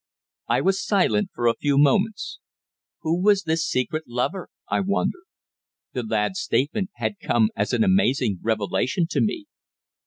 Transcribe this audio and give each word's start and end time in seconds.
I 0.49 0.61
was 0.61 0.83
silent 0.83 1.29
for 1.35 1.45
a 1.45 1.53
few 1.53 1.77
moments. 1.77 2.39
Who 3.03 3.21
was 3.21 3.43
this 3.43 3.67
secret 3.67 4.05
lover, 4.07 4.49
I 4.67 4.79
wondered? 4.79 5.25
The 5.93 6.01
lad's 6.01 6.39
statement 6.39 6.89
had 6.95 7.19
come 7.19 7.51
as 7.55 7.71
an 7.71 7.83
amazing 7.83 8.39
revelation 8.41 9.05
to 9.11 9.21
me. 9.21 9.45